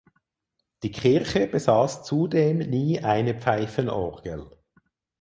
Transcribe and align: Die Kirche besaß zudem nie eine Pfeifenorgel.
Die 0.81 0.89
Kirche 0.91 1.45
besaß 1.45 2.03
zudem 2.03 2.57
nie 2.57 3.01
eine 3.01 3.39
Pfeifenorgel. 3.39 4.49